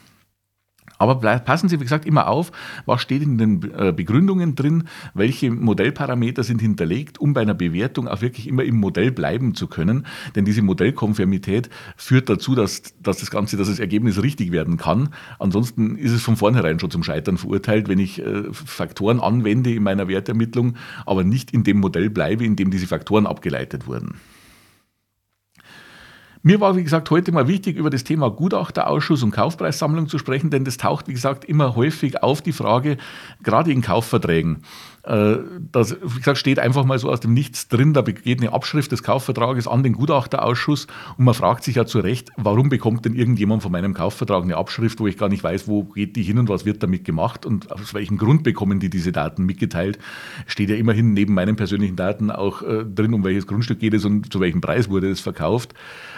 Aber 1.02 1.16
passen 1.16 1.68
Sie, 1.68 1.80
wie 1.80 1.82
gesagt, 1.82 2.06
immer 2.06 2.28
auf, 2.28 2.52
was 2.86 3.02
steht 3.02 3.22
in 3.22 3.36
den 3.36 3.72
äh, 3.76 3.92
Begründungen 3.92 4.54
drin, 4.54 4.84
welche 5.14 5.50
Modellparameter 5.50 6.44
sind 6.44 6.60
hinterlegt, 6.60 7.18
um 7.18 7.34
bei 7.34 7.40
einer 7.40 7.54
Bewertung 7.54 8.06
auch 8.06 8.22
wirklich 8.22 8.46
immer 8.46 8.62
im 8.62 8.76
Modell 8.76 9.10
bleiben 9.10 9.56
zu 9.56 9.66
können. 9.66 10.06
Denn 10.36 10.44
diese 10.44 10.62
Modellkonformität 10.62 11.70
führt 11.96 12.28
dazu, 12.28 12.54
dass, 12.54 12.82
dass 13.02 13.18
das 13.18 13.32
Ganze, 13.32 13.56
dass 13.56 13.68
das 13.68 13.80
Ergebnis 13.80 14.22
richtig 14.22 14.52
werden 14.52 14.76
kann. 14.76 15.08
Ansonsten 15.40 15.96
ist 15.96 16.12
es 16.12 16.22
von 16.22 16.36
vornherein 16.36 16.78
schon 16.78 16.92
zum 16.92 17.02
Scheitern 17.02 17.36
verurteilt, 17.36 17.88
wenn 17.88 17.98
ich 17.98 18.24
äh, 18.24 18.44
Faktoren 18.52 19.18
anwende 19.18 19.74
in 19.74 19.82
meiner 19.82 20.06
Wertermittlung, 20.06 20.76
aber 21.04 21.24
nicht 21.24 21.50
in 21.50 21.64
dem 21.64 21.80
Modell 21.80 22.10
bleibe, 22.10 22.44
in 22.44 22.54
dem 22.54 22.70
diese 22.70 22.86
Faktoren 22.86 23.26
abgeleitet 23.26 23.88
wurden. 23.88 24.14
Mir 26.44 26.60
war, 26.60 26.74
wie 26.74 26.82
gesagt, 26.82 27.08
heute 27.10 27.30
mal 27.30 27.46
wichtig, 27.46 27.76
über 27.76 27.88
das 27.88 28.02
Thema 28.02 28.28
Gutachterausschuss 28.28 29.22
und 29.22 29.30
Kaufpreissammlung 29.30 30.08
zu 30.08 30.18
sprechen, 30.18 30.50
denn 30.50 30.64
das 30.64 30.76
taucht, 30.76 31.06
wie 31.06 31.12
gesagt, 31.12 31.44
immer 31.44 31.76
häufig 31.76 32.20
auf 32.24 32.42
die 32.42 32.50
Frage, 32.50 32.96
gerade 33.44 33.70
in 33.70 33.80
Kaufverträgen. 33.80 34.64
Äh, 35.04 35.38
das, 35.72 35.96
wie 36.00 36.18
gesagt, 36.18 36.38
steht 36.38 36.60
einfach 36.60 36.84
mal 36.84 36.98
so 36.98 37.10
aus 37.10 37.18
dem 37.18 37.34
Nichts 37.34 37.66
drin, 37.66 37.92
da 37.92 38.02
geht 38.02 38.40
eine 38.40 38.52
Abschrift 38.52 38.92
des 38.92 39.02
Kaufvertrages 39.02 39.66
an 39.66 39.82
den 39.82 39.94
Gutachterausschuss 39.94 40.86
und 41.18 41.24
man 41.24 41.34
fragt 41.34 41.64
sich 41.64 41.74
ja 41.74 41.86
zu 41.86 41.98
Recht, 41.98 42.30
warum 42.36 42.68
bekommt 42.68 43.04
denn 43.04 43.14
irgendjemand 43.14 43.62
von 43.62 43.72
meinem 43.72 43.94
Kaufvertrag 43.94 44.44
eine 44.44 44.56
Abschrift, 44.56 45.00
wo 45.00 45.08
ich 45.08 45.18
gar 45.18 45.28
nicht 45.28 45.42
weiß, 45.42 45.66
wo 45.66 45.84
geht 45.84 46.14
die 46.14 46.22
hin 46.22 46.38
und 46.38 46.48
was 46.48 46.64
wird 46.64 46.82
damit 46.84 47.04
gemacht 47.04 47.44
und 47.46 47.72
aus 47.72 47.94
welchem 47.94 48.16
Grund 48.16 48.44
bekommen 48.44 48.78
die 48.78 48.90
diese 48.90 49.10
Daten 49.10 49.44
mitgeteilt. 49.44 49.98
Steht 50.46 50.70
ja 50.70 50.76
immerhin 50.76 51.14
neben 51.14 51.34
meinen 51.34 51.56
persönlichen 51.56 51.96
Daten 51.96 52.30
auch 52.30 52.62
äh, 52.62 52.84
drin, 52.84 53.12
um 53.12 53.24
welches 53.24 53.48
Grundstück 53.48 53.80
geht 53.80 53.94
es 53.94 54.04
und 54.04 54.32
zu 54.32 54.38
welchem 54.38 54.60
Preis 54.60 54.88
wurde 54.88 55.10
es 55.10 55.20
verkauft. 55.20 55.74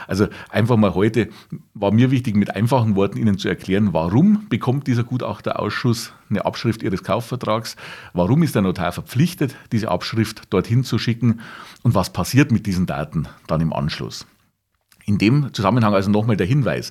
Also 0.06 0.26
einfach 0.50 0.76
mal 0.76 0.94
heute 0.94 1.30
war 1.72 1.90
mir 1.90 2.10
wichtig, 2.10 2.36
mit 2.36 2.54
einfachen 2.54 2.96
Worten 2.96 3.16
Ihnen 3.16 3.38
zu 3.38 3.48
erklären, 3.48 3.94
warum 3.94 4.46
bekommt 4.50 4.86
dieser 4.86 5.04
Gutachterausschuss 5.04 6.12
eine 6.30 6.44
Abschrift 6.44 6.82
Ihres 6.82 7.02
Kaufvertrags, 7.02 7.76
warum 8.12 8.42
ist 8.42 8.54
der 8.54 8.62
Notar 8.62 8.92
verpflichtet, 8.92 9.54
diese 9.72 9.90
Abschrift 9.90 10.42
dorthin 10.50 10.84
zu 10.84 10.98
schicken 10.98 11.40
und 11.82 11.94
was 11.94 12.12
passiert 12.12 12.52
mit 12.52 12.66
diesen 12.66 12.86
Daten 12.86 13.28
dann 13.46 13.60
im 13.60 13.72
Anschluss. 13.72 14.26
In 15.06 15.18
dem 15.18 15.52
Zusammenhang 15.52 15.92
also 15.92 16.10
nochmal 16.10 16.36
der 16.36 16.46
Hinweis, 16.46 16.90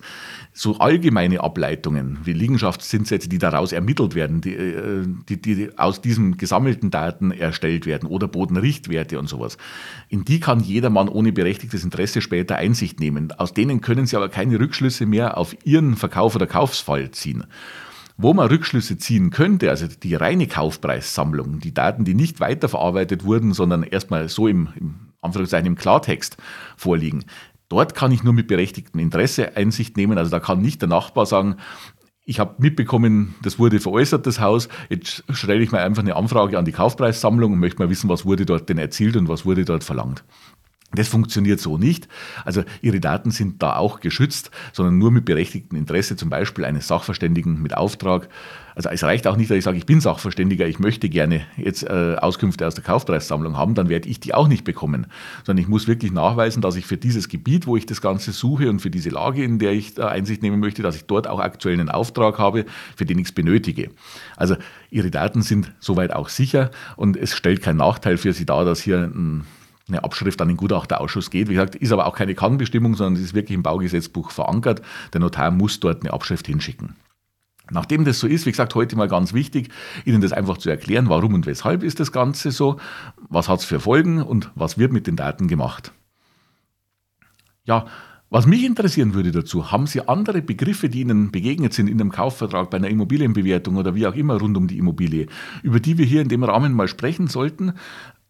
so 0.54 0.78
allgemeine 0.78 1.42
Ableitungen 1.42 2.20
wie 2.24 2.34
Liegenschaftszinssätze, 2.34 3.28
die 3.28 3.40
daraus 3.40 3.72
ermittelt 3.72 4.14
werden, 4.14 4.40
die, 4.40 4.54
äh, 4.54 5.04
die, 5.30 5.42
die, 5.42 5.78
aus 5.80 6.00
diesen 6.00 6.38
gesammelten 6.38 6.92
Daten 6.92 7.32
erstellt 7.32 7.88
werden 7.88 8.08
oder 8.08 8.28
Bodenrichtwerte 8.28 9.18
und 9.18 9.28
sowas, 9.28 9.58
in 10.10 10.26
die 10.26 10.40
kann 10.40 10.60
jedermann 10.60 11.10
ohne 11.10 11.32
berechtigtes 11.32 11.84
Interesse 11.84 12.22
später 12.22 12.56
Einsicht 12.56 13.00
nehmen. 13.00 13.32
Aus 13.32 13.54
denen 13.54 13.82
können 13.82 14.06
Sie 14.06 14.16
aber 14.16 14.30
keine 14.30 14.60
Rückschlüsse 14.60 15.08
mehr 15.08 15.38
auf 15.38 15.56
Ihren 15.66 15.96
Verkauf 15.96 16.36
oder 16.36 16.46
Kaufsfall 16.46 17.10
ziehen. 17.12 17.46
Wo 18.24 18.34
man 18.34 18.48
Rückschlüsse 18.48 18.98
ziehen 18.98 19.32
könnte, 19.32 19.70
also 19.70 19.86
die 19.86 20.16
reine 20.16 20.48
Kaufpreissammlung, 20.48 21.60
die 21.60 21.74
Daten, 21.74 22.06
die 22.06 22.14
nicht 22.14 22.40
weiterverarbeitet 22.40 23.26
wurden, 23.26 23.52
sondern 23.52 23.84
erstmal 23.84 24.30
so 24.30 24.48
im, 24.48 24.70
im 24.80 24.96
Anführungszeichen 25.20 25.68
im 25.68 25.76
Klartext 25.76 26.38
vorliegen, 26.78 27.26
dort 27.68 27.96
kann 27.96 28.14
ich 28.14 28.24
nur 28.24 28.32
mit 28.32 28.48
berechtigtem 28.48 29.02
Interesse 29.02 29.58
Einsicht 29.58 29.98
nehmen. 29.98 30.18
Also 30.18 30.32
da 30.32 30.40
kann 30.40 30.62
nicht 30.62 30.82
der 30.82 30.88
Nachbar 30.88 31.26
sagen, 31.26 31.58
ich 32.24 32.40
habe 32.40 32.56
mitbekommen, 32.60 33.36
das 33.44 33.60
wurde 33.60 33.82
veräußert, 33.82 34.26
das 34.26 34.40
Haus. 34.40 34.70
Jetzt 34.88 35.26
stelle 35.30 35.62
ich 35.62 35.74
mir 35.74 35.82
einfach 35.82 36.02
eine 36.02 36.16
Anfrage 36.16 36.58
an 36.58 36.64
die 36.64 36.72
Kaufpreissammlung 36.72 37.52
und 37.52 37.60
möchte 37.60 37.80
mal 37.80 37.90
wissen, 37.90 38.10
was 38.10 38.24
wurde 38.24 38.46
dort 38.46 38.70
denn 38.70 38.78
erzielt 38.78 39.18
und 39.18 39.28
was 39.28 39.46
wurde 39.46 39.66
dort 39.66 39.84
verlangt. 39.84 40.24
Das 40.96 41.08
funktioniert 41.08 41.60
so 41.60 41.78
nicht. 41.78 42.08
Also 42.46 42.64
Ihre 42.82 43.00
Daten 43.00 43.32
sind 43.32 43.64
da 43.64 43.78
auch 43.78 44.00
geschützt, 44.00 44.52
sondern 44.74 44.98
nur 44.98 45.12
mit 45.12 45.26
berechtigtem 45.26 45.78
Interesse, 45.78 46.16
zum 46.16 46.30
Beispiel 46.30 46.66
eines 46.66 46.88
Sachverständigen 46.88 47.62
mit 47.62 47.76
Auftrag. 47.76 48.30
Also 48.76 48.90
es 48.90 49.04
reicht 49.04 49.28
auch 49.28 49.36
nicht, 49.36 49.50
dass 49.50 49.58
ich 49.58 49.64
sage, 49.64 49.78
ich 49.78 49.86
bin 49.86 50.02
Sachverständiger, 50.02 50.68
ich 50.68 50.80
möchte 50.80 51.10
gerne 51.10 51.42
jetzt 51.58 51.84
äh, 51.84 52.16
Auskünfte 52.20 52.66
aus 52.66 52.76
der 52.76 52.84
Kaufpreissammlung 52.84 53.58
haben, 53.58 53.76
dann 53.76 53.90
werde 53.90 54.10
ich 54.10 54.20
die 54.20 54.34
auch 54.34 54.48
nicht 54.48 54.64
bekommen. 54.64 55.08
Sondern 55.44 55.62
ich 55.62 55.68
muss 55.68 55.88
wirklich 55.88 56.12
nachweisen, 56.12 56.62
dass 56.62 56.76
ich 56.76 56.86
für 56.86 56.98
dieses 56.98 57.30
Gebiet, 57.30 57.68
wo 57.68 57.78
ich 57.78 57.86
das 57.86 58.02
Ganze 58.02 58.32
suche 58.32 58.70
und 58.70 58.80
für 58.80 58.90
diese 58.90 59.10
Lage, 59.10 59.44
in 59.44 59.60
der 59.60 59.72
ich 59.72 59.96
da 59.96 60.08
Einsicht 60.08 60.42
nehmen 60.42 60.60
möchte, 60.60 60.82
dass 60.82 60.96
ich 60.96 61.06
dort 61.06 61.28
auch 61.28 61.40
aktuell 61.40 61.80
einen 61.80 61.90
Auftrag 61.90 62.40
habe, 62.40 62.66
für 62.96 63.06
den 63.06 63.20
ich 63.20 63.28
es 63.28 63.32
benötige. 63.32 63.92
Also 64.38 64.56
Ihre 64.90 65.12
Daten 65.12 65.42
sind 65.42 65.72
soweit 65.80 66.14
auch 66.14 66.30
sicher 66.30 66.72
und 66.96 67.18
es 67.18 67.34
stellt 67.34 67.62
keinen 67.62 67.78
Nachteil 67.78 68.18
für 68.18 68.34
Sie 68.34 68.46
dar, 68.46 68.66
dass 68.66 68.82
hier 68.82 69.12
ein 69.14 69.44
eine 69.88 70.04
Abschrift 70.04 70.42
an 70.42 70.48
den 70.48 70.58
Gutachterausschuss 70.58 71.30
geht. 71.30 71.50
Wie 71.50 71.54
gesagt, 71.54 71.76
ist 71.76 71.92
aber 71.92 72.06
auch 72.06 72.16
keine 72.16 72.36
Kannbestimmung, 72.36 72.96
sondern 72.96 73.16
es 73.16 73.22
ist 73.22 73.34
wirklich 73.34 73.56
im 73.56 73.64
Baugesetzbuch 73.64 74.32
verankert. 74.32 74.82
Der 75.12 75.20
Notar 75.20 75.52
muss 75.52 75.80
dort 75.80 76.02
eine 76.02 76.14
Abschrift 76.14 76.48
hinschicken. 76.48 76.96
Nachdem 77.70 78.04
das 78.04 78.20
so 78.20 78.28
ist, 78.28 78.46
wie 78.46 78.52
gesagt, 78.52 78.76
heute 78.76 78.96
mal 78.96 79.08
ganz 79.08 79.34
wichtig, 79.34 79.70
Ihnen 80.06 80.22
das 80.22 80.34
einfach 80.34 80.58
zu 80.58 80.70
erklären, 80.70 81.10
warum 81.10 81.34
und 81.34 81.46
weshalb 81.46 81.84
ist 81.84 82.00
das 82.00 82.12
Ganze 82.12 82.52
so, 82.52 82.78
was 83.30 83.48
hat 83.48 83.60
es 83.60 83.66
für 83.66 83.80
Folgen 83.80 84.22
und 84.22 84.52
was 84.56 84.78
wird 84.78 84.92
mit 84.92 85.08
den 85.08 85.16
Daten 85.16 85.48
gemacht. 85.48 85.94
Ja, 87.66 87.86
was 88.30 88.48
mich 88.48 88.64
interessieren 88.66 89.14
würde 89.14 89.32
dazu, 89.32 89.72
haben 89.72 89.86
Sie 89.86 90.08
andere 90.08 90.42
Begriffe, 90.42 90.90
die 90.90 91.02
Ihnen 91.02 91.32
begegnet 91.32 91.72
sind 91.74 91.88
in 91.88 92.02
einem 92.02 92.12
Kaufvertrag, 92.12 92.72
bei 92.72 92.78
einer 92.78 92.90
Immobilienbewertung 92.90 93.78
oder 93.78 93.94
wie 93.94 94.08
auch 94.08 94.16
immer 94.16 94.40
rund 94.40 94.58
um 94.58 94.68
die 94.68 94.80
Immobilie, 94.80 95.28
über 95.62 95.80
die 95.80 96.00
wir 96.00 96.06
hier 96.06 96.22
in 96.22 96.30
dem 96.30 96.44
Rahmen 96.44 96.74
mal 96.74 96.88
sprechen 96.88 97.28
sollten? 97.28 97.74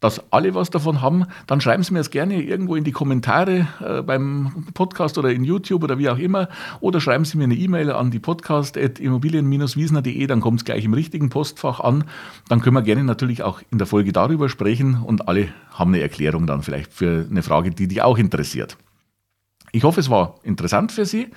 Dass 0.03 0.31
alle 0.33 0.53
was 0.53 0.69
davon 0.69 1.01
haben, 1.01 1.24
dann 1.48 1.62
schreiben 1.62 1.81
Sie 1.81 1.93
mir 1.93 2.00
das 2.00 2.10
gerne 2.10 2.43
irgendwo 2.43 2.75
in 2.75 2.83
die 2.83 2.91
Kommentare 2.91 3.69
äh, 3.79 4.01
beim 4.01 4.65
Podcast 4.74 5.17
oder 5.17 5.31
in 5.31 5.45
YouTube 5.45 5.81
oder 5.81 5.98
wie 5.98 6.10
auch 6.10 6.17
immer. 6.17 6.50
Oder 6.81 7.00
schreiben 7.00 7.24
Sie 7.24 7.38
mir 7.38 7.45
eine 7.45 7.55
E-Mail 7.55 7.89
an 7.89 8.12
die 8.12 8.19
podcast.immobilien-wiesner.de, 8.19 10.27
dann 10.27 10.41
kommt 10.41 10.60
es 10.60 10.65
gleich 10.65 10.83
im 10.83 10.93
richtigen 10.93 11.29
Postfach 11.29 11.79
an. 11.79 12.03
Dann 12.50 12.60
können 12.60 12.75
wir 12.75 12.81
gerne 12.81 13.05
natürlich 13.05 13.43
auch 13.43 13.62
in 13.72 13.77
der 13.77 13.88
Folge 13.88 14.12
darüber 14.12 14.50
sprechen 14.50 15.01
und 15.01 15.29
alle 15.29 15.48
haben 15.72 15.93
eine 15.93 16.03
Erklärung 16.03 16.48
dann 16.48 16.63
vielleicht 16.63 16.91
für 16.91 17.25
eine 17.29 17.41
Frage, 17.41 17.72
die 17.72 17.88
die 17.88 18.01
auch 18.01 18.17
interessiert. 18.17 18.75
Ich 19.72 19.86
hoffe, 19.86 20.01
es 20.01 20.10
war 20.10 20.36
interessant 20.43 20.91
für 20.91 21.05
Sie. 21.05 21.29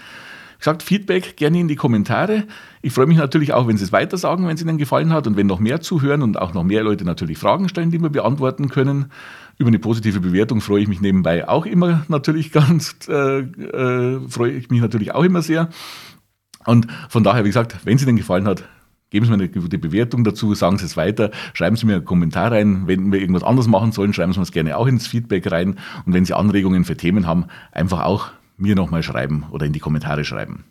Gesagt, 0.58 0.82
Feedback 0.82 1.36
gerne 1.36 1.60
in 1.60 1.68
die 1.68 1.76
Kommentare. 1.76 2.44
Ich 2.82 2.92
freue 2.92 3.06
mich 3.06 3.18
natürlich 3.18 3.52
auch, 3.52 3.66
wenn 3.68 3.76
Sie 3.76 3.84
es 3.84 3.92
weiter 3.92 4.16
sagen, 4.16 4.46
wenn 4.46 4.54
es 4.54 4.62
Ihnen 4.62 4.78
gefallen 4.78 5.12
hat 5.12 5.26
und 5.26 5.36
wenn 5.36 5.46
noch 5.46 5.60
mehr 5.60 5.80
zuhören 5.80 6.22
und 6.22 6.38
auch 6.38 6.54
noch 6.54 6.64
mehr 6.64 6.82
Leute 6.82 7.04
natürlich 7.04 7.38
Fragen 7.38 7.68
stellen, 7.68 7.90
die 7.90 8.00
wir 8.00 8.10
beantworten 8.10 8.68
können. 8.68 9.06
Über 9.58 9.68
eine 9.68 9.78
positive 9.78 10.20
Bewertung 10.20 10.60
freue 10.60 10.82
ich 10.82 10.88
mich 10.88 11.00
nebenbei 11.00 11.48
auch 11.48 11.66
immer 11.66 12.04
natürlich 12.08 12.52
ganz, 12.52 12.96
äh, 13.08 13.40
äh, 13.40 14.20
freue 14.28 14.52
ich 14.52 14.70
mich 14.70 14.80
natürlich 14.80 15.14
auch 15.14 15.24
immer 15.24 15.42
sehr. 15.42 15.68
Und 16.64 16.88
von 17.08 17.22
daher, 17.22 17.44
wie 17.44 17.48
gesagt, 17.48 17.76
wenn 17.84 17.96
es 17.96 18.02
Ihnen 18.02 18.16
gefallen 18.16 18.46
hat, 18.46 18.64
geben 19.10 19.24
Sie 19.24 19.30
mir 19.30 19.38
eine 19.38 19.48
gute 19.48 19.78
Bewertung 19.78 20.24
dazu, 20.24 20.54
sagen 20.54 20.78
Sie 20.78 20.84
es 20.84 20.96
weiter, 20.96 21.30
schreiben 21.54 21.76
Sie 21.76 21.86
mir 21.86 21.96
einen 21.96 22.04
Kommentar 22.04 22.52
rein. 22.52 22.82
Wenn 22.86 23.12
wir 23.12 23.20
irgendwas 23.20 23.44
anders 23.44 23.68
machen 23.68 23.92
sollen, 23.92 24.12
schreiben 24.12 24.32
Sie 24.32 24.38
mir 24.38 24.44
es 24.44 24.52
gerne 24.52 24.76
auch 24.76 24.86
ins 24.86 25.06
Feedback 25.06 25.50
rein. 25.50 25.76
Und 26.04 26.12
wenn 26.12 26.24
Sie 26.24 26.34
Anregungen 26.34 26.84
für 26.84 26.96
Themen 26.96 27.26
haben, 27.26 27.46
einfach 27.72 28.04
auch 28.04 28.30
mir 28.56 28.74
nochmal 28.74 29.02
schreiben 29.02 29.44
oder 29.50 29.66
in 29.66 29.72
die 29.72 29.80
Kommentare 29.80 30.24
schreiben. 30.24 30.64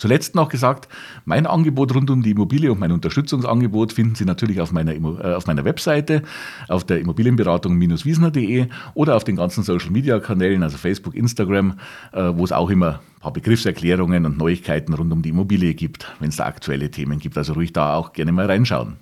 Zuletzt 0.00 0.34
noch 0.34 0.48
gesagt, 0.48 0.88
mein 1.26 1.46
Angebot 1.46 1.94
rund 1.94 2.08
um 2.08 2.22
die 2.22 2.30
Immobilie 2.30 2.72
und 2.72 2.80
mein 2.80 2.90
Unterstützungsangebot 2.90 3.92
finden 3.92 4.14
Sie 4.14 4.24
natürlich 4.24 4.62
auf 4.62 4.72
meiner, 4.72 4.94
äh, 4.94 5.34
auf 5.34 5.46
meiner 5.46 5.66
Webseite, 5.66 6.22
auf 6.68 6.84
der 6.84 7.00
Immobilienberatung-wiesner.de 7.00 8.68
oder 8.94 9.14
auf 9.14 9.24
den 9.24 9.36
ganzen 9.36 9.62
Social-Media-Kanälen, 9.62 10.62
also 10.62 10.78
Facebook, 10.78 11.14
Instagram, 11.14 11.78
äh, 12.12 12.32
wo 12.32 12.44
es 12.44 12.52
auch 12.52 12.70
immer 12.70 13.00
ein 13.16 13.20
paar 13.20 13.34
Begriffserklärungen 13.34 14.24
und 14.24 14.38
Neuigkeiten 14.38 14.94
rund 14.94 15.12
um 15.12 15.20
die 15.20 15.28
Immobilie 15.28 15.74
gibt, 15.74 16.10
wenn 16.18 16.30
es 16.30 16.36
da 16.36 16.46
aktuelle 16.46 16.90
Themen 16.90 17.18
gibt. 17.18 17.36
Also 17.36 17.52
ruhig 17.52 17.74
da 17.74 17.94
auch 17.94 18.14
gerne 18.14 18.32
mal 18.32 18.46
reinschauen. 18.46 18.96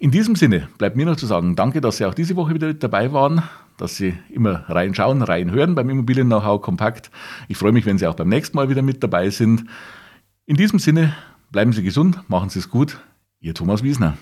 In 0.00 0.12
diesem 0.12 0.36
Sinne 0.36 0.68
bleibt 0.78 0.96
mir 0.96 1.06
noch 1.06 1.16
zu 1.16 1.26
sagen, 1.26 1.56
danke, 1.56 1.80
dass 1.80 1.96
Sie 1.96 2.04
auch 2.04 2.14
diese 2.14 2.36
Woche 2.36 2.54
wieder 2.54 2.72
dabei 2.72 3.12
waren, 3.12 3.42
dass 3.78 3.96
Sie 3.96 4.14
immer 4.30 4.64
reinschauen, 4.68 5.22
reinhören 5.22 5.74
beim 5.74 5.90
Immobilien-Know-how 5.90 6.62
kompakt. 6.62 7.10
Ich 7.48 7.56
freue 7.56 7.72
mich, 7.72 7.84
wenn 7.84 7.98
Sie 7.98 8.06
auch 8.06 8.14
beim 8.14 8.28
nächsten 8.28 8.56
Mal 8.56 8.68
wieder 8.68 8.82
mit 8.82 9.02
dabei 9.02 9.30
sind. 9.30 9.64
In 10.46 10.56
diesem 10.56 10.78
Sinne, 10.78 11.14
bleiben 11.50 11.72
Sie 11.72 11.82
gesund, 11.82 12.20
machen 12.28 12.48
Sie 12.48 12.60
es 12.60 12.70
gut. 12.70 13.00
Ihr 13.40 13.54
Thomas 13.54 13.82
Wiesner. 13.82 14.16